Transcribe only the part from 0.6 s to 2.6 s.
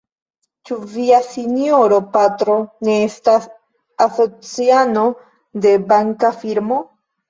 Ĉu via sinjoro patro